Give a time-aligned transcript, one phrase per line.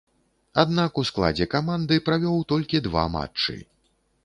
[0.61, 3.61] Аднак, у складзе каманды правёў толькі два матчы.